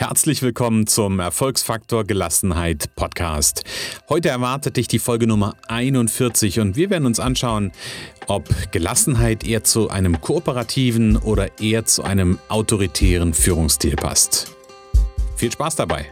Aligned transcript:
Herzlich 0.00 0.42
willkommen 0.42 0.86
zum 0.86 1.18
Erfolgsfaktor 1.18 2.04
Gelassenheit 2.04 2.94
Podcast. 2.94 3.64
Heute 4.08 4.28
erwartet 4.28 4.76
dich 4.76 4.86
die 4.86 5.00
Folge 5.00 5.26
Nummer 5.26 5.56
41 5.66 6.60
und 6.60 6.76
wir 6.76 6.90
werden 6.90 7.04
uns 7.04 7.18
anschauen, 7.18 7.72
ob 8.28 8.48
Gelassenheit 8.70 9.44
eher 9.44 9.64
zu 9.64 9.90
einem 9.90 10.20
kooperativen 10.20 11.16
oder 11.16 11.58
eher 11.60 11.84
zu 11.84 12.04
einem 12.04 12.38
autoritären 12.48 13.34
Führungsstil 13.34 13.96
passt. 13.96 14.54
Viel 15.34 15.50
Spaß 15.50 15.74
dabei! 15.74 16.06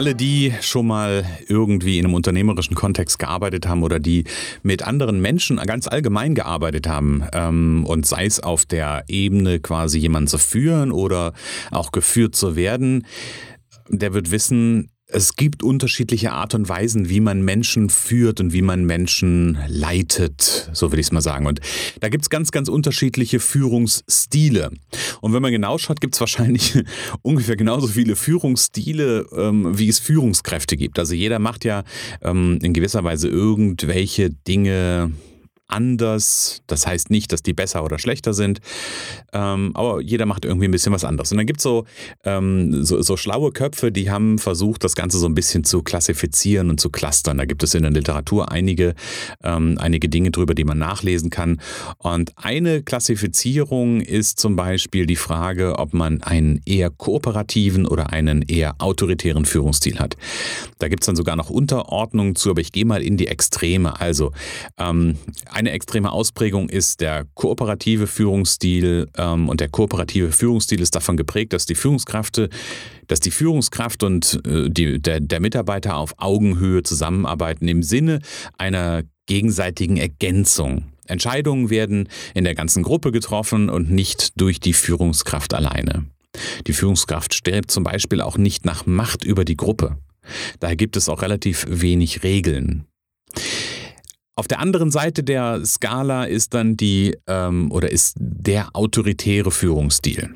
Alle, 0.00 0.14
die 0.14 0.54
schon 0.62 0.86
mal 0.86 1.26
irgendwie 1.46 1.98
in 1.98 2.06
einem 2.06 2.14
unternehmerischen 2.14 2.74
Kontext 2.74 3.18
gearbeitet 3.18 3.68
haben 3.68 3.82
oder 3.82 4.00
die 4.00 4.24
mit 4.62 4.82
anderen 4.82 5.20
Menschen 5.20 5.58
ganz 5.58 5.86
allgemein 5.86 6.34
gearbeitet 6.34 6.88
haben 6.88 7.22
ähm, 7.34 7.84
und 7.84 8.06
sei 8.06 8.24
es 8.24 8.40
auf 8.40 8.64
der 8.64 9.04
Ebene 9.08 9.60
quasi 9.60 9.98
jemanden 9.98 10.28
zu 10.28 10.38
führen 10.38 10.90
oder 10.90 11.34
auch 11.70 11.92
geführt 11.92 12.34
zu 12.34 12.56
werden, 12.56 13.04
der 13.90 14.14
wird 14.14 14.30
wissen, 14.30 14.90
es 15.12 15.36
gibt 15.36 15.62
unterschiedliche 15.62 16.32
Art 16.32 16.54
und 16.54 16.68
Weisen, 16.68 17.08
wie 17.08 17.20
man 17.20 17.42
Menschen 17.42 17.90
führt 17.90 18.40
und 18.40 18.52
wie 18.52 18.62
man 18.62 18.84
Menschen 18.84 19.58
leitet, 19.68 20.70
so 20.72 20.90
würde 20.90 21.00
ich 21.00 21.06
es 21.06 21.12
mal 21.12 21.20
sagen. 21.20 21.46
Und 21.46 21.60
da 22.00 22.08
gibt 22.08 22.24
es 22.24 22.30
ganz, 22.30 22.52
ganz 22.52 22.68
unterschiedliche 22.68 23.40
Führungsstile. 23.40 24.70
Und 25.20 25.32
wenn 25.32 25.42
man 25.42 25.52
genau 25.52 25.78
schaut, 25.78 26.00
gibt 26.00 26.14
es 26.14 26.20
wahrscheinlich 26.20 26.82
ungefähr 27.22 27.56
genauso 27.56 27.88
viele 27.88 28.16
Führungsstile, 28.16 29.26
ähm, 29.36 29.78
wie 29.78 29.88
es 29.88 29.98
Führungskräfte 29.98 30.76
gibt. 30.76 30.98
Also 30.98 31.14
jeder 31.14 31.38
macht 31.38 31.64
ja 31.64 31.84
ähm, 32.22 32.58
in 32.62 32.72
gewisser 32.72 33.04
Weise 33.04 33.28
irgendwelche 33.28 34.30
Dinge 34.30 35.12
anders. 35.72 36.62
Das 36.66 36.86
heißt 36.86 37.10
nicht, 37.10 37.32
dass 37.32 37.42
die 37.42 37.52
besser 37.52 37.84
oder 37.84 37.98
schlechter 37.98 38.34
sind, 38.34 38.60
ähm, 39.32 39.72
aber 39.74 40.00
jeder 40.00 40.26
macht 40.26 40.44
irgendwie 40.44 40.66
ein 40.66 40.70
bisschen 40.70 40.92
was 40.92 41.04
anderes. 41.04 41.32
Und 41.32 41.38
dann 41.38 41.46
gibt 41.46 41.60
so, 41.60 41.84
ähm, 42.24 42.84
so, 42.84 43.00
so 43.02 43.16
schlaue 43.16 43.52
Köpfe, 43.52 43.92
die 43.92 44.10
haben 44.10 44.38
versucht, 44.38 44.84
das 44.84 44.94
Ganze 44.94 45.18
so 45.18 45.26
ein 45.26 45.34
bisschen 45.34 45.64
zu 45.64 45.82
klassifizieren 45.82 46.70
und 46.70 46.80
zu 46.80 46.90
clustern. 46.90 47.38
Da 47.38 47.44
gibt 47.44 47.62
es 47.62 47.74
in 47.74 47.82
der 47.82 47.92
Literatur 47.92 48.50
einige, 48.50 48.94
ähm, 49.42 49.76
einige 49.78 50.08
Dinge 50.08 50.30
drüber, 50.30 50.54
die 50.54 50.64
man 50.64 50.78
nachlesen 50.78 51.30
kann. 51.30 51.60
Und 51.98 52.32
eine 52.36 52.82
Klassifizierung 52.82 54.00
ist 54.00 54.38
zum 54.38 54.56
Beispiel 54.56 55.06
die 55.06 55.16
Frage, 55.16 55.78
ob 55.78 55.92
man 55.92 56.22
einen 56.22 56.60
eher 56.66 56.90
kooperativen 56.90 57.86
oder 57.86 58.12
einen 58.12 58.42
eher 58.42 58.74
autoritären 58.78 59.44
Führungsstil 59.44 59.98
hat. 59.98 60.16
Da 60.78 60.88
gibt 60.88 61.02
es 61.02 61.06
dann 61.06 61.16
sogar 61.16 61.36
noch 61.36 61.50
Unterordnungen 61.50 62.36
zu, 62.36 62.50
aber 62.50 62.60
ich 62.60 62.72
gehe 62.72 62.84
mal 62.84 63.02
in 63.02 63.16
die 63.16 63.28
Extreme. 63.28 64.00
Also 64.00 64.32
ähm, 64.78 65.16
eine 65.60 65.70
extreme 65.72 66.10
Ausprägung 66.10 66.68
ist 66.68 67.00
der 67.00 67.26
kooperative 67.34 68.06
Führungsstil 68.06 69.08
ähm, 69.16 69.48
und 69.48 69.60
der 69.60 69.68
kooperative 69.68 70.32
Führungsstil 70.32 70.80
ist 70.80 70.96
davon 70.96 71.16
geprägt, 71.16 71.52
dass 71.52 71.66
die 71.66 71.74
Führungskraft, 71.74 72.40
dass 73.06 73.20
die 73.20 73.30
Führungskraft 73.30 74.02
und 74.02 74.40
äh, 74.46 74.70
die, 74.70 75.00
der, 75.00 75.20
der 75.20 75.40
Mitarbeiter 75.40 75.96
auf 75.96 76.14
Augenhöhe 76.16 76.82
zusammenarbeiten 76.82 77.68
im 77.68 77.82
Sinne 77.82 78.20
einer 78.58 79.02
gegenseitigen 79.26 79.98
Ergänzung. 79.98 80.86
Entscheidungen 81.06 81.70
werden 81.70 82.08
in 82.34 82.44
der 82.44 82.54
ganzen 82.54 82.82
Gruppe 82.82 83.12
getroffen 83.12 83.68
und 83.68 83.90
nicht 83.90 84.40
durch 84.40 84.60
die 84.60 84.72
Führungskraft 84.72 85.54
alleine. 85.54 86.06
Die 86.66 86.72
Führungskraft 86.72 87.34
strebt 87.34 87.70
zum 87.70 87.84
Beispiel 87.84 88.22
auch 88.22 88.38
nicht 88.38 88.64
nach 88.64 88.86
Macht 88.86 89.24
über 89.24 89.44
die 89.44 89.56
Gruppe. 89.56 89.98
Daher 90.60 90.76
gibt 90.76 90.96
es 90.96 91.08
auch 91.08 91.22
relativ 91.22 91.66
wenig 91.68 92.22
Regeln. 92.22 92.86
Auf 94.36 94.48
der 94.48 94.60
anderen 94.60 94.90
Seite 94.90 95.22
der 95.22 95.64
Skala 95.64 96.24
ist 96.24 96.54
dann 96.54 96.76
die 96.76 97.16
ähm, 97.26 97.70
oder 97.70 97.90
ist 97.90 98.16
der 98.18 98.74
autoritäre 98.74 99.50
Führungsstil. 99.50 100.34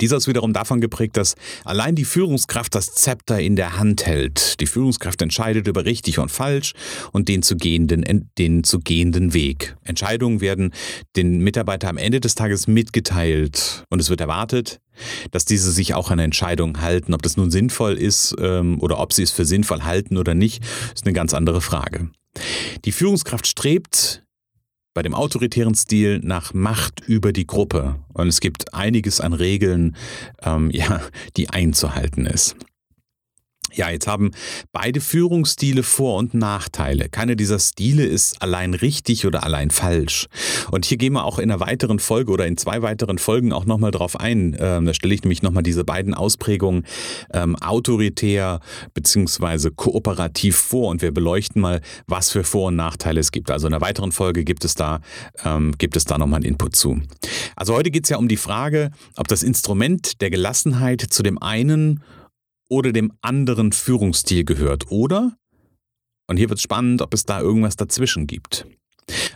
Dieser 0.00 0.16
ist 0.16 0.26
wiederum 0.26 0.52
davon 0.52 0.80
geprägt, 0.80 1.16
dass 1.16 1.34
allein 1.64 1.94
die 1.94 2.04
Führungskraft 2.04 2.74
das 2.74 2.94
Zepter 2.94 3.40
in 3.40 3.56
der 3.56 3.78
Hand 3.78 4.06
hält. 4.06 4.60
Die 4.60 4.66
Führungskraft 4.66 5.20
entscheidet 5.20 5.68
über 5.68 5.84
richtig 5.84 6.18
und 6.18 6.30
falsch 6.30 6.72
und 7.12 7.28
den 7.28 7.42
zu 7.42 7.56
gehenden, 7.56 8.30
den 8.38 8.64
zu 8.64 8.80
gehenden 8.80 9.34
Weg. 9.34 9.76
Entscheidungen 9.84 10.40
werden 10.40 10.72
den 11.16 11.38
Mitarbeiter 11.38 11.88
am 11.88 11.98
Ende 11.98 12.20
des 12.20 12.34
Tages 12.34 12.66
mitgeteilt 12.66 13.84
und 13.90 14.00
es 14.00 14.08
wird 14.08 14.20
erwartet, 14.20 14.80
dass 15.30 15.44
diese 15.44 15.70
sich 15.72 15.94
auch 15.94 16.10
an 16.10 16.18
Entscheidungen 16.18 16.80
halten. 16.80 17.12
Ob 17.12 17.22
das 17.22 17.36
nun 17.36 17.50
sinnvoll 17.50 17.94
ist 17.94 18.34
ähm, 18.38 18.80
oder 18.80 18.98
ob 18.98 19.12
sie 19.12 19.22
es 19.22 19.30
für 19.30 19.44
sinnvoll 19.44 19.82
halten 19.82 20.16
oder 20.16 20.34
nicht, 20.34 20.62
ist 20.94 21.04
eine 21.04 21.12
ganz 21.12 21.34
andere 21.34 21.60
Frage. 21.60 22.10
Die 22.84 22.92
Führungskraft 22.92 23.46
strebt 23.46 24.24
bei 24.94 25.02
dem 25.02 25.14
autoritären 25.14 25.74
Stil 25.74 26.20
nach 26.22 26.52
Macht 26.52 27.00
über 27.06 27.32
die 27.32 27.46
Gruppe. 27.46 27.96
Und 28.12 28.28
es 28.28 28.40
gibt 28.40 28.74
einiges 28.74 29.20
an 29.20 29.32
Regeln, 29.32 29.96
ähm, 30.42 30.70
ja, 30.72 31.00
die 31.36 31.50
einzuhalten 31.50 32.26
ist. 32.26 32.56
Ja, 33.74 33.90
jetzt 33.90 34.06
haben 34.06 34.32
beide 34.72 35.00
Führungsstile 35.00 35.82
Vor- 35.82 36.18
und 36.18 36.34
Nachteile. 36.34 37.08
Keiner 37.08 37.36
dieser 37.36 37.58
Stile 37.58 38.04
ist 38.04 38.42
allein 38.42 38.74
richtig 38.74 39.26
oder 39.26 39.44
allein 39.44 39.70
falsch. 39.70 40.26
Und 40.70 40.84
hier 40.84 40.98
gehen 40.98 41.14
wir 41.14 41.24
auch 41.24 41.38
in 41.38 41.50
einer 41.50 41.60
weiteren 41.60 41.98
Folge 41.98 42.32
oder 42.32 42.46
in 42.46 42.58
zwei 42.58 42.82
weiteren 42.82 43.16
Folgen 43.18 43.52
auch 43.52 43.64
nochmal 43.64 43.90
drauf 43.90 44.20
ein. 44.20 44.56
Ähm, 44.58 44.84
da 44.84 44.92
stelle 44.92 45.14
ich 45.14 45.22
nämlich 45.22 45.42
nochmal 45.42 45.62
diese 45.62 45.84
beiden 45.84 46.12
Ausprägungen 46.12 46.84
ähm, 47.32 47.56
autoritär 47.56 48.60
beziehungsweise 48.92 49.70
kooperativ 49.70 50.56
vor 50.56 50.90
und 50.90 51.00
wir 51.00 51.12
beleuchten 51.12 51.62
mal, 51.62 51.80
was 52.06 52.30
für 52.30 52.44
Vor- 52.44 52.68
und 52.68 52.76
Nachteile 52.76 53.20
es 53.20 53.32
gibt. 53.32 53.50
Also 53.50 53.66
in 53.68 53.72
einer 53.72 53.80
weiteren 53.80 54.12
Folge 54.12 54.44
gibt 54.44 54.64
es 54.64 54.74
da, 54.74 55.00
ähm, 55.44 55.72
gibt 55.78 55.96
es 55.96 56.04
da 56.04 56.18
nochmal 56.18 56.38
einen 56.38 56.46
Input 56.46 56.76
zu. 56.76 57.00
Also 57.56 57.74
heute 57.74 57.90
geht 57.90 58.04
es 58.04 58.10
ja 58.10 58.18
um 58.18 58.28
die 58.28 58.36
Frage, 58.36 58.90
ob 59.16 59.28
das 59.28 59.42
Instrument 59.42 60.20
der 60.20 60.30
Gelassenheit 60.30 61.00
zu 61.00 61.22
dem 61.22 61.40
einen 61.40 62.02
oder 62.72 62.90
dem 62.90 63.12
anderen 63.20 63.70
Führungsstil 63.72 64.46
gehört. 64.46 64.90
Oder, 64.90 65.36
und 66.26 66.38
hier 66.38 66.48
wird 66.48 66.56
es 66.56 66.62
spannend, 66.62 67.02
ob 67.02 67.12
es 67.12 67.26
da 67.26 67.38
irgendwas 67.38 67.76
dazwischen 67.76 68.26
gibt. 68.26 68.66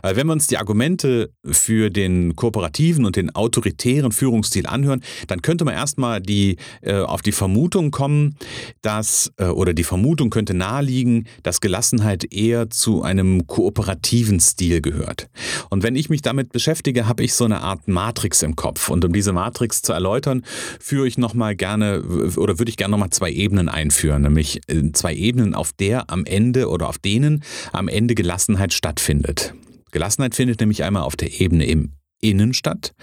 Weil 0.02 0.16
wenn 0.16 0.26
wir 0.26 0.32
uns 0.32 0.46
die 0.46 0.58
Argumente 0.58 1.30
für 1.44 1.90
den 1.90 2.36
kooperativen 2.36 3.04
und 3.04 3.16
den 3.16 3.34
autoritären 3.34 4.12
Führungsstil 4.12 4.66
anhören, 4.66 5.02
dann 5.26 5.42
könnte 5.42 5.64
man 5.64 5.74
erstmal 5.74 6.20
die, 6.20 6.56
äh, 6.82 7.00
auf 7.00 7.22
die 7.22 7.32
Vermutung 7.32 7.90
kommen, 7.90 8.36
dass, 8.82 9.32
äh, 9.36 9.46
oder 9.46 9.74
die 9.74 9.84
Vermutung 9.84 10.30
könnte 10.30 10.54
naheliegen, 10.54 11.26
dass 11.42 11.60
Gelassenheit 11.60 12.32
eher 12.32 12.70
zu 12.70 13.02
einem 13.02 13.46
kooperativen 13.46 14.40
Stil 14.40 14.80
gehört. 14.80 15.28
Und 15.70 15.82
wenn 15.82 15.96
ich 15.96 16.08
mich 16.08 16.22
damit 16.22 16.52
beschäftige, 16.52 17.08
habe 17.08 17.24
ich 17.24 17.34
so 17.34 17.44
eine 17.44 17.60
Art 17.60 17.88
Matrix 17.88 18.42
im 18.42 18.56
Kopf. 18.56 18.88
Und 18.88 19.04
um 19.04 19.12
diese 19.12 19.32
Matrix 19.32 19.82
zu 19.82 19.92
erläutern, 19.92 20.42
führe 20.80 21.06
ich 21.06 21.18
nochmal 21.18 21.56
gerne, 21.56 22.02
oder 22.36 22.58
würde 22.58 22.70
ich 22.70 22.76
gerne 22.76 22.92
nochmal 22.92 23.10
zwei 23.10 23.30
Ebenen 23.30 23.68
einführen, 23.68 24.22
nämlich 24.22 24.60
äh, 24.68 24.92
zwei 24.92 25.14
Ebenen, 25.14 25.54
auf 25.54 25.72
der 25.72 26.10
am 26.10 26.24
Ende 26.24 26.68
oder 26.68 26.88
auf 26.88 26.98
denen 26.98 27.42
am 27.72 27.88
Ende 27.88 28.14
Gelassenheit 28.14 28.72
stattfindet. 28.72 29.54
Gelassenheit 29.96 30.34
findet 30.34 30.60
nämlich 30.60 30.84
einmal 30.84 31.04
auf 31.04 31.16
der 31.16 31.40
Ebene 31.40 31.64
im 31.64 31.92
Innen 32.20 32.52
statt 32.52 32.94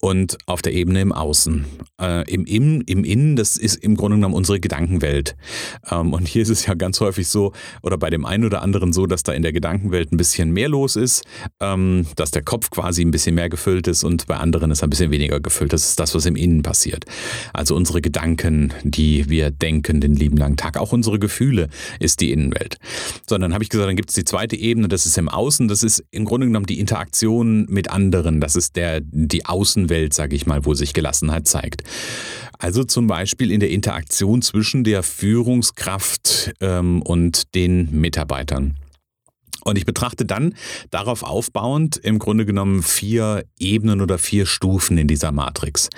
und 0.00 0.38
auf 0.46 0.62
der 0.62 0.72
Ebene 0.74 1.00
im 1.00 1.12
Außen. 1.12 1.64
Äh, 2.00 2.30
im, 2.32 2.44
Im, 2.44 2.82
Im 2.82 3.04
Innen, 3.04 3.36
das 3.36 3.56
ist 3.56 3.76
im 3.76 3.96
Grunde 3.96 4.16
genommen 4.16 4.34
unsere 4.34 4.60
Gedankenwelt. 4.60 5.36
Ähm, 5.90 6.12
und 6.12 6.28
hier 6.28 6.42
ist 6.42 6.50
es 6.50 6.66
ja 6.66 6.74
ganz 6.74 7.00
häufig 7.00 7.28
so, 7.28 7.52
oder 7.82 7.98
bei 7.98 8.08
dem 8.08 8.24
einen 8.24 8.44
oder 8.44 8.62
anderen 8.62 8.92
so, 8.92 9.06
dass 9.06 9.24
da 9.24 9.32
in 9.32 9.42
der 9.42 9.52
Gedankenwelt 9.52 10.12
ein 10.12 10.16
bisschen 10.16 10.52
mehr 10.52 10.68
los 10.68 10.94
ist, 10.94 11.24
ähm, 11.60 12.06
dass 12.14 12.30
der 12.30 12.42
Kopf 12.42 12.70
quasi 12.70 13.02
ein 13.02 13.10
bisschen 13.10 13.34
mehr 13.34 13.48
gefüllt 13.48 13.88
ist 13.88 14.04
und 14.04 14.26
bei 14.26 14.36
anderen 14.36 14.70
ist 14.70 14.82
er 14.82 14.86
ein 14.86 14.90
bisschen 14.90 15.10
weniger 15.10 15.40
gefüllt. 15.40 15.72
Das 15.72 15.88
ist 15.88 15.98
das, 15.98 16.14
was 16.14 16.26
im 16.26 16.36
Innen 16.36 16.62
passiert. 16.62 17.04
Also 17.52 17.74
unsere 17.74 18.00
Gedanken, 18.00 18.72
die 18.84 19.28
wir 19.28 19.50
denken 19.50 20.00
den 20.00 20.14
lieben 20.14 20.36
langen 20.36 20.56
Tag. 20.56 20.76
Auch 20.78 20.92
unsere 20.92 21.18
Gefühle 21.18 21.68
ist 21.98 22.20
die 22.20 22.30
Innenwelt. 22.30 22.78
So, 23.28 23.36
dann 23.36 23.52
habe 23.52 23.64
ich 23.64 23.70
gesagt, 23.70 23.88
dann 23.88 23.96
gibt 23.96 24.10
es 24.10 24.14
die 24.14 24.24
zweite 24.24 24.54
Ebene, 24.54 24.86
das 24.86 25.06
ist 25.06 25.18
im 25.18 25.28
Außen. 25.28 25.66
Das 25.66 25.82
ist 25.82 26.04
im 26.12 26.24
Grunde 26.24 26.46
genommen 26.46 26.66
die 26.66 26.78
Interaktion 26.78 27.66
mit 27.68 27.90
anderen. 27.90 28.40
Das 28.40 28.54
ist 28.54 28.76
der, 28.76 29.00
die 29.00 29.44
Außen 29.88 29.90
Welt, 29.90 30.14
sage 30.14 30.36
ich 30.36 30.46
mal, 30.46 30.64
wo 30.64 30.74
sich 30.74 30.92
Gelassenheit 30.92 31.46
zeigt. 31.46 31.82
Also 32.58 32.84
zum 32.84 33.06
Beispiel 33.06 33.50
in 33.50 33.60
der 33.60 33.70
Interaktion 33.70 34.42
zwischen 34.42 34.84
der 34.84 35.02
Führungskraft 35.02 36.52
ähm, 36.60 37.02
und 37.02 37.54
den 37.54 38.00
Mitarbeitern. 38.00 38.76
Und 39.64 39.76
ich 39.76 39.84
betrachte 39.84 40.24
dann 40.24 40.54
darauf 40.90 41.22
aufbauend 41.22 41.98
im 41.98 42.18
Grunde 42.18 42.46
genommen 42.46 42.82
vier 42.82 43.44
Ebenen 43.58 44.00
oder 44.00 44.18
vier 44.18 44.46
Stufen 44.46 44.98
in 44.98 45.08
dieser 45.08 45.30
Matrix. 45.30 45.88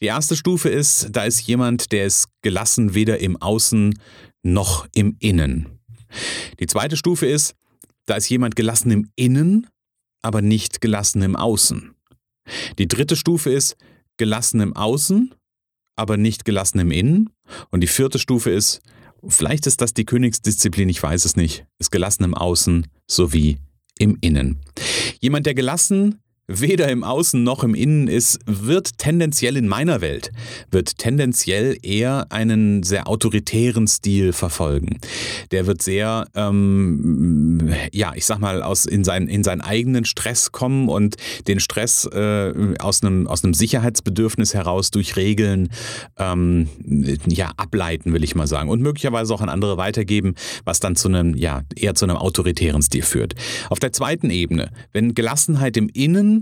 Die 0.00 0.06
erste 0.06 0.34
Stufe 0.34 0.68
ist, 0.68 1.08
da 1.12 1.24
ist 1.24 1.40
jemand, 1.40 1.92
der 1.92 2.06
ist 2.06 2.28
gelassen 2.42 2.94
weder 2.94 3.18
im 3.18 3.36
Außen 3.40 3.98
noch 4.42 4.86
im 4.94 5.16
Innen. 5.20 5.78
Die 6.58 6.66
zweite 6.66 6.96
Stufe 6.96 7.26
ist, 7.26 7.54
da 8.06 8.16
ist 8.16 8.28
jemand 8.28 8.56
gelassen 8.56 8.90
im 8.90 9.08
Innen, 9.14 9.68
aber 10.22 10.42
nicht 10.42 10.80
gelassen 10.80 11.22
im 11.22 11.36
Außen. 11.36 11.94
Die 12.78 12.88
dritte 12.88 13.16
Stufe 13.16 13.50
ist 13.50 13.76
gelassen 14.16 14.60
im 14.60 14.76
Außen, 14.76 15.34
aber 15.96 16.16
nicht 16.16 16.44
gelassen 16.44 16.78
im 16.78 16.90
Innen. 16.90 17.30
Und 17.70 17.80
die 17.80 17.86
vierte 17.88 18.18
Stufe 18.18 18.50
ist, 18.50 18.80
vielleicht 19.26 19.66
ist 19.66 19.80
das 19.80 19.94
die 19.94 20.04
Königsdisziplin, 20.04 20.88
ich 20.88 21.02
weiß 21.02 21.24
es 21.24 21.36
nicht, 21.36 21.66
ist 21.78 21.90
gelassen 21.90 22.24
im 22.24 22.34
Außen 22.34 22.86
sowie 23.10 23.58
im 23.98 24.18
Innen. 24.20 24.60
Jemand, 25.20 25.46
der 25.46 25.54
gelassen 25.54 26.20
weder 26.60 26.88
im 26.88 27.04
Außen 27.04 27.42
noch 27.42 27.64
im 27.64 27.74
Innen 27.74 28.08
ist, 28.08 28.38
wird 28.46 28.98
tendenziell 28.98 29.56
in 29.56 29.68
meiner 29.68 30.00
Welt, 30.00 30.30
wird 30.70 30.98
tendenziell 30.98 31.76
eher 31.82 32.26
einen 32.30 32.82
sehr 32.82 33.08
autoritären 33.08 33.86
Stil 33.86 34.32
verfolgen. 34.32 34.98
Der 35.50 35.66
wird 35.66 35.82
sehr, 35.82 36.26
ähm, 36.34 37.72
ja, 37.92 38.12
ich 38.14 38.26
sag 38.26 38.38
mal, 38.38 38.62
aus, 38.62 38.86
in, 38.86 39.04
sein, 39.04 39.28
in 39.28 39.44
seinen 39.44 39.60
eigenen 39.60 40.04
Stress 40.04 40.52
kommen 40.52 40.88
und 40.88 41.16
den 41.48 41.60
Stress 41.60 42.04
äh, 42.06 42.52
aus, 42.78 43.02
einem, 43.02 43.26
aus 43.26 43.44
einem 43.44 43.54
Sicherheitsbedürfnis 43.54 44.54
heraus 44.54 44.90
durch 44.90 45.16
Regeln 45.16 45.70
ähm, 46.18 46.68
ja, 47.26 47.52
ableiten, 47.56 48.12
will 48.12 48.24
ich 48.24 48.34
mal 48.34 48.46
sagen. 48.46 48.68
Und 48.68 48.82
möglicherweise 48.82 49.32
auch 49.34 49.40
an 49.40 49.48
andere 49.48 49.76
weitergeben, 49.76 50.34
was 50.64 50.80
dann 50.80 50.96
zu 50.96 51.08
einem, 51.08 51.34
ja, 51.36 51.62
eher 51.74 51.94
zu 51.94 52.04
einem 52.04 52.16
autoritären 52.16 52.82
Stil 52.82 53.02
führt. 53.02 53.34
Auf 53.70 53.78
der 53.78 53.92
zweiten 53.92 54.30
Ebene, 54.30 54.70
wenn 54.92 55.14
Gelassenheit 55.14 55.76
im 55.76 55.88
Innen 55.88 56.41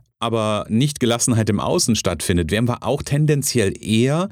aber 0.21 0.65
nicht 0.69 0.99
Gelassenheit 0.99 1.49
im 1.49 1.59
Außen 1.59 1.95
stattfindet, 1.95 2.51
wären 2.51 2.67
wir 2.67 2.83
auch 2.83 3.01
tendenziell 3.01 3.73
eher 3.81 4.29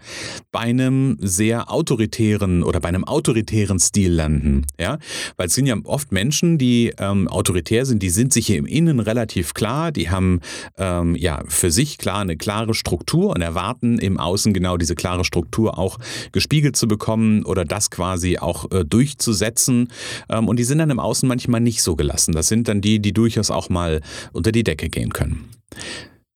bei 0.52 0.60
einem 0.60 1.18
sehr 1.20 1.72
autoritären 1.72 2.64
oder 2.64 2.80
bei 2.80 2.90
einem 2.90 3.04
autoritären 3.04 3.80
Stil 3.80 4.14
landen. 4.14 4.66
Ja? 4.80 5.00
Weil 5.36 5.48
es 5.48 5.56
sind 5.56 5.66
ja 5.66 5.76
oft 5.84 6.12
Menschen, 6.12 6.58
die 6.58 6.94
ähm, 7.00 7.28
autoritär 7.28 7.86
sind, 7.86 8.04
die 8.04 8.10
sind 8.10 8.34
sich 8.34 8.50
im 8.52 8.66
Innen 8.66 9.00
relativ 9.00 9.54
klar, 9.54 9.92
die 9.92 10.10
haben 10.10 10.42
ähm, 10.78 11.16
ja 11.16 11.44
für 11.48 11.72
sich 11.72 11.98
klar 11.98 12.20
eine 12.20 12.38
klare 12.38 12.74
Struktur 12.74 13.32
und 13.32 13.42
erwarten 13.42 13.98
im 13.98 14.20
Außen 14.20 14.54
genau 14.54 14.78
diese 14.78 14.96
klare 14.96 15.26
Struktur 15.26 15.78
auch 15.80 15.98
gespiegelt 16.32 16.76
zu 16.76 16.88
bekommen 16.88 17.44
oder 17.46 17.66
das 17.66 17.90
quasi 17.90 18.38
auch 18.38 18.72
äh, 18.72 18.86
durchzusetzen. 18.86 19.90
Ähm, 20.30 20.48
und 20.48 20.58
die 20.58 20.64
sind 20.64 20.78
dann 20.78 20.90
im 20.90 21.00
Außen 21.00 21.28
manchmal 21.28 21.62
nicht 21.62 21.82
so 21.82 21.96
gelassen. 21.96 22.34
Das 22.34 22.48
sind 22.48 22.68
dann 22.68 22.82
die, 22.82 23.00
die 23.00 23.14
durchaus 23.14 23.50
auch 23.52 23.70
mal 23.70 24.02
unter 24.34 24.52
die 24.52 24.64
Decke 24.64 24.90
gehen 24.90 25.12
können. 25.12 25.59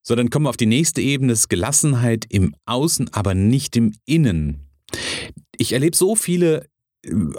So, 0.02 0.16
dann 0.16 0.30
kommen 0.30 0.46
wir 0.46 0.50
auf 0.50 0.58
die 0.58 0.66
nächste 0.66 1.02
Ebene, 1.02 1.32
das 1.32 1.48
Gelassenheit 1.48 2.26
im 2.30 2.56
Außen, 2.66 3.14
aber 3.14 3.34
nicht 3.34 3.76
im 3.78 3.94
Innen. 4.06 4.68
Ich 5.58 5.72
erlebe 5.74 5.96
so 5.96 6.16
viele 6.16 6.68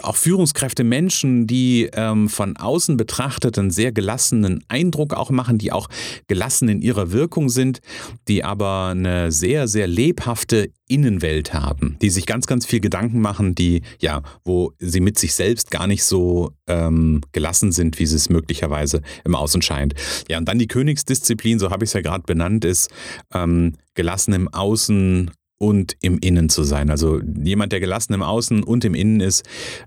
auch 0.03 0.15
Führungskräfte, 0.15 0.83
Menschen, 0.83 1.47
die 1.47 1.89
ähm, 1.93 2.29
von 2.29 2.55
außen 2.55 2.97
betrachtet 2.97 3.57
einen 3.57 3.71
sehr 3.71 3.91
gelassenen 3.91 4.63
Eindruck 4.67 5.13
auch 5.13 5.31
machen, 5.31 5.57
die 5.57 5.71
auch 5.71 5.89
gelassen 6.27 6.69
in 6.69 6.81
ihrer 6.81 7.11
Wirkung 7.11 7.49
sind, 7.49 7.81
die 8.27 8.43
aber 8.43 8.89
eine 8.89 9.31
sehr, 9.31 9.67
sehr 9.67 9.87
lebhafte 9.87 10.69
Innenwelt 10.87 11.53
haben, 11.53 11.97
die 12.01 12.11
sich 12.11 12.27
ganz, 12.27 12.45
ganz 12.45 12.65
viel 12.67 12.79
Gedanken 12.79 13.19
machen, 13.19 13.55
die, 13.55 13.81
ja, 13.99 14.21
wo 14.43 14.73
sie 14.77 14.99
mit 14.99 15.17
sich 15.17 15.33
selbst 15.33 15.71
gar 15.71 15.87
nicht 15.87 16.03
so 16.03 16.51
ähm, 16.67 17.21
gelassen 17.31 17.71
sind, 17.71 17.97
wie 17.97 18.05
sie 18.05 18.17
es 18.17 18.29
möglicherweise 18.29 19.01
im 19.23 19.33
Außen 19.33 19.63
scheint. 19.63 19.95
Ja, 20.29 20.37
und 20.37 20.45
dann 20.45 20.59
die 20.59 20.67
Königsdisziplin, 20.67 21.57
so 21.57 21.71
habe 21.71 21.85
ich 21.85 21.89
es 21.89 21.93
ja 21.93 22.01
gerade 22.01 22.23
benannt, 22.23 22.65
ist 22.65 22.91
ähm, 23.33 23.73
gelassen 23.95 24.33
im 24.33 24.47
Außen 24.47 25.31
und 25.57 25.95
im 26.01 26.19
Innen 26.19 26.49
zu 26.49 26.63
sein. 26.63 26.89
Also 26.89 27.21
jemand, 27.21 27.71
der 27.71 27.79
gelassen 27.79 28.13
im 28.13 28.21
Außen 28.21 28.63
und 28.63 28.83
im 28.83 28.93
Innen 28.93 29.21
ist, 29.21 29.43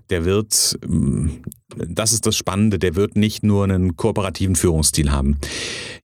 der 0.09 0.25
wird, 0.25 0.79
mm, 0.87 1.27
das 1.87 2.11
ist 2.11 2.25
das 2.25 2.35
Spannende, 2.35 2.79
der 2.79 2.95
wird 2.95 3.15
nicht 3.15 3.43
nur 3.43 3.63
einen 3.63 3.95
kooperativen 3.95 4.55
Führungsstil 4.55 5.11
haben. 5.11 5.37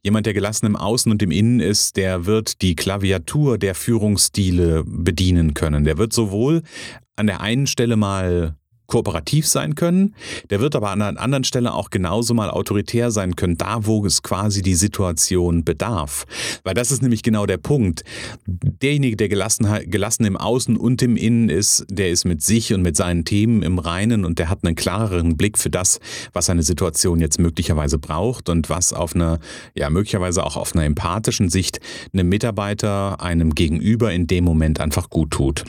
Jemand, 0.03 0.27
der 0.27 0.33
gelassen 0.33 0.67
im 0.67 0.75
Außen 0.75 1.11
und 1.11 1.23
im 1.23 1.31
Innen 1.31 1.59
ist, 1.59 1.97
der 1.97 2.25
wird 2.27 2.61
die 2.61 2.75
Klaviatur 2.75 3.57
der 3.57 3.73
Führungsstile 3.73 4.83
bedienen 4.85 5.55
können. 5.55 5.83
Der 5.83 5.97
wird 5.97 6.13
sowohl 6.13 6.61
an 7.15 7.27
der 7.27 7.41
einen 7.41 7.65
Stelle 7.65 7.95
mal 7.95 8.55
kooperativ 8.87 9.47
sein 9.47 9.75
können. 9.75 10.15
Der 10.49 10.59
wird 10.59 10.75
aber 10.75 10.91
an 10.91 11.01
einer 11.01 11.19
anderen 11.19 11.43
Stelle 11.43 11.73
auch 11.73 11.89
genauso 11.89 12.33
mal 12.33 12.49
autoritär 12.49 13.11
sein 13.11 13.35
können, 13.35 13.57
da 13.57 13.85
wo 13.85 14.05
es 14.05 14.23
quasi 14.23 14.61
die 14.61 14.75
Situation 14.75 15.63
bedarf. 15.63 16.25
Weil 16.63 16.73
das 16.73 16.91
ist 16.91 17.01
nämlich 17.01 17.23
genau 17.23 17.45
der 17.45 17.57
Punkt. 17.57 18.03
Derjenige, 18.45 19.15
der 19.15 19.29
gelassen, 19.29 19.67
gelassen 19.85 20.25
im 20.25 20.37
Außen 20.37 20.77
und 20.77 21.01
im 21.01 21.17
Innen 21.17 21.49
ist, 21.49 21.85
der 21.89 22.09
ist 22.09 22.25
mit 22.25 22.41
sich 22.41 22.73
und 22.73 22.81
mit 22.81 22.95
seinen 22.95 23.25
Themen 23.25 23.63
im 23.63 23.79
Reinen 23.79 24.25
und 24.25 24.39
der 24.39 24.49
hat 24.49 24.59
einen 24.63 24.75
klareren 24.75 25.37
Blick 25.37 25.57
für 25.57 25.69
das, 25.69 25.99
was 26.33 26.49
eine 26.49 26.63
Situation 26.63 27.19
jetzt 27.19 27.39
möglicherweise 27.39 27.97
braucht 27.97 28.49
und 28.49 28.69
was 28.69 28.93
auf 28.93 29.15
einer, 29.15 29.39
ja, 29.75 29.89
möglicherweise 29.89 30.43
auch 30.45 30.57
auf 30.57 30.73
einer 30.73 30.85
empathischen 30.85 31.49
Sicht 31.49 31.79
einem 32.13 32.29
Mitarbeiter, 32.29 33.21
einem 33.21 33.55
Gegenüber 33.55 34.13
in 34.13 34.27
dem 34.27 34.43
Moment 34.43 34.79
einfach 34.79 35.09
gut 35.09 35.31
tut. 35.31 35.65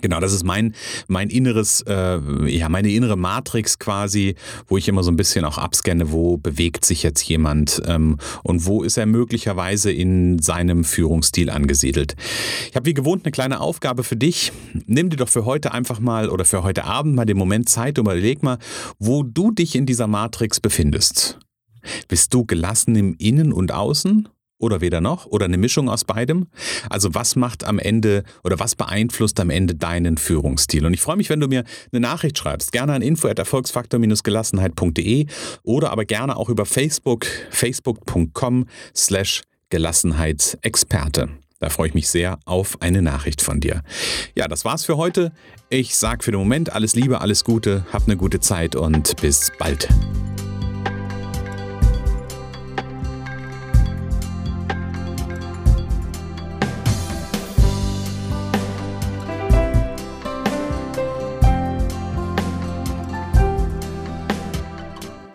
Genau, 0.00 0.20
das 0.20 0.32
ist 0.32 0.44
mein, 0.44 0.74
mein 1.08 1.30
inneres, 1.30 1.82
äh, 1.86 2.18
ja, 2.48 2.68
meine 2.68 2.90
innere 2.90 3.16
Matrix 3.16 3.78
quasi, 3.78 4.34
wo 4.66 4.76
ich 4.76 4.88
immer 4.88 5.02
so 5.02 5.10
ein 5.10 5.16
bisschen 5.16 5.44
auch 5.44 5.58
abscanne, 5.58 6.12
wo 6.12 6.36
bewegt 6.36 6.84
sich 6.84 7.02
jetzt 7.02 7.22
jemand 7.22 7.82
ähm, 7.86 8.18
und 8.42 8.66
wo 8.66 8.82
ist 8.82 8.96
er 8.96 9.06
möglicherweise 9.06 9.92
in 9.92 10.40
seinem 10.40 10.84
Führungsstil 10.84 11.50
angesiedelt. 11.50 12.16
Ich 12.68 12.76
habe 12.76 12.86
wie 12.86 12.94
gewohnt 12.94 13.24
eine 13.24 13.32
kleine 13.32 13.60
Aufgabe 13.60 14.04
für 14.04 14.16
dich. 14.16 14.52
Nimm 14.86 15.10
dir 15.10 15.16
doch 15.16 15.28
für 15.28 15.44
heute 15.44 15.72
einfach 15.72 16.00
mal 16.00 16.28
oder 16.28 16.44
für 16.44 16.62
heute 16.62 16.84
Abend 16.84 17.14
mal 17.14 17.26
den 17.26 17.36
Moment 17.36 17.68
Zeit 17.68 17.98
und 17.98 18.06
überleg 18.06 18.42
mal, 18.42 18.58
wo 18.98 19.22
du 19.22 19.50
dich 19.50 19.74
in 19.74 19.86
dieser 19.86 20.06
Matrix 20.06 20.60
befindest. 20.60 21.38
Bist 22.08 22.34
du 22.34 22.44
gelassen 22.44 22.96
im 22.96 23.14
Innen 23.18 23.52
und 23.52 23.72
Außen? 23.72 24.28
Oder 24.60 24.80
weder 24.80 25.00
noch 25.00 25.26
oder 25.26 25.46
eine 25.46 25.58
Mischung 25.58 25.88
aus 25.88 26.04
beidem? 26.04 26.46
Also 26.88 27.12
was 27.14 27.34
macht 27.34 27.64
am 27.64 27.80
Ende 27.80 28.22
oder 28.44 28.60
was 28.60 28.76
beeinflusst 28.76 29.40
am 29.40 29.50
Ende 29.50 29.74
deinen 29.74 30.18
Führungsstil? 30.18 30.86
Und 30.86 30.94
ich 30.94 31.00
freue 31.00 31.16
mich, 31.16 31.30
wenn 31.30 31.40
du 31.40 31.48
mir 31.48 31.64
eine 31.92 32.00
Nachricht 32.00 32.38
schreibst, 32.38 32.70
gerne 32.70 32.92
an 32.92 33.02
info@erfolgsfaktor-gelassenheit.de 33.02 35.26
oder 35.64 35.90
aber 35.90 36.04
gerne 36.04 36.36
auch 36.36 36.48
über 36.48 36.66
Facebook, 36.66 37.26
facebook.com 37.50 38.66
slash 38.94 39.42
Gelassenheitsexperte. 39.70 41.30
Da 41.60 41.68
freue 41.68 41.88
ich 41.88 41.94
mich 41.94 42.08
sehr 42.08 42.38
auf 42.46 42.80
eine 42.80 43.02
Nachricht 43.02 43.42
von 43.42 43.60
dir. 43.60 43.82
Ja, 44.34 44.48
das 44.48 44.64
war's 44.64 44.86
für 44.86 44.96
heute. 44.96 45.30
Ich 45.68 45.94
sage 45.94 46.24
für 46.24 46.32
den 46.32 46.40
Moment 46.40 46.72
alles 46.72 46.94
Liebe, 46.94 47.20
alles 47.20 47.44
Gute, 47.44 47.84
hab 47.92 48.06
eine 48.06 48.16
gute 48.16 48.40
Zeit 48.40 48.76
und 48.76 49.20
bis 49.20 49.52
bald. 49.58 49.86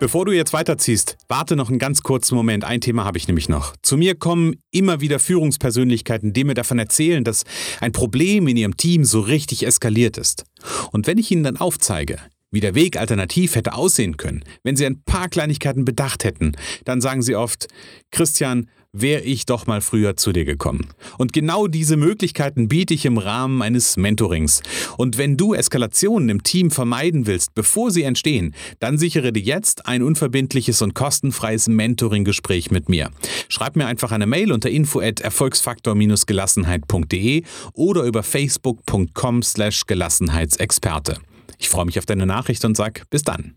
Bevor 0.06 0.24
du 0.24 0.30
jetzt 0.30 0.52
weiterziehst, 0.52 1.16
warte 1.26 1.56
noch 1.56 1.68
einen 1.68 1.80
ganz 1.80 2.04
kurzen 2.04 2.36
Moment. 2.36 2.62
Ein 2.62 2.80
Thema 2.80 3.04
habe 3.04 3.18
ich 3.18 3.26
nämlich 3.26 3.48
noch. 3.48 3.74
Zu 3.82 3.96
mir 3.96 4.14
kommen 4.14 4.54
immer 4.70 5.00
wieder 5.00 5.18
Führungspersönlichkeiten, 5.18 6.32
die 6.32 6.44
mir 6.44 6.54
davon 6.54 6.78
erzählen, 6.78 7.24
dass 7.24 7.42
ein 7.80 7.90
Problem 7.90 8.46
in 8.46 8.56
ihrem 8.56 8.76
Team 8.76 9.04
so 9.04 9.18
richtig 9.18 9.66
eskaliert 9.66 10.16
ist. 10.16 10.44
Und 10.92 11.08
wenn 11.08 11.18
ich 11.18 11.32
ihnen 11.32 11.42
dann 11.42 11.56
aufzeige, 11.56 12.20
wie 12.52 12.60
der 12.60 12.76
Weg 12.76 12.96
alternativ 12.96 13.56
hätte 13.56 13.74
aussehen 13.74 14.16
können, 14.16 14.44
wenn 14.62 14.76
sie 14.76 14.86
ein 14.86 15.02
paar 15.02 15.28
Kleinigkeiten 15.28 15.84
bedacht 15.84 16.22
hätten, 16.22 16.52
dann 16.84 17.00
sagen 17.00 17.22
sie 17.22 17.34
oft, 17.34 17.66
Christian, 18.12 18.70
wäre 19.00 19.22
ich 19.22 19.46
doch 19.46 19.66
mal 19.66 19.80
früher 19.80 20.16
zu 20.16 20.32
dir 20.32 20.44
gekommen. 20.44 20.88
Und 21.18 21.32
genau 21.32 21.66
diese 21.66 21.96
Möglichkeiten 21.96 22.68
biete 22.68 22.94
ich 22.94 23.06
im 23.06 23.18
Rahmen 23.18 23.62
eines 23.62 23.96
Mentorings. 23.96 24.62
Und 24.96 25.18
wenn 25.18 25.36
du 25.36 25.54
Eskalationen 25.54 26.28
im 26.28 26.42
Team 26.42 26.70
vermeiden 26.70 27.26
willst, 27.26 27.54
bevor 27.54 27.90
sie 27.90 28.02
entstehen, 28.02 28.54
dann 28.80 28.98
sichere 28.98 29.32
dir 29.32 29.42
jetzt 29.42 29.86
ein 29.86 30.02
unverbindliches 30.02 30.82
und 30.82 30.94
kostenfreies 30.94 31.68
Mentoring-Gespräch 31.68 32.70
mit 32.70 32.88
mir. 32.88 33.10
Schreib 33.48 33.76
mir 33.76 33.86
einfach 33.86 34.12
eine 34.12 34.26
Mail 34.26 34.52
unter 34.52 34.70
info 34.70 35.00
at 35.00 35.20
erfolgsfaktor-gelassenheit.de 35.20 37.42
oder 37.72 38.04
über 38.04 38.22
facebook.com 38.22 39.42
slash 39.42 39.86
Gelassenheitsexperte. 39.86 41.18
Ich 41.58 41.68
freue 41.68 41.86
mich 41.86 41.98
auf 41.98 42.06
deine 42.06 42.26
Nachricht 42.26 42.64
und 42.64 42.76
sag 42.76 43.08
bis 43.10 43.22
dann. 43.22 43.54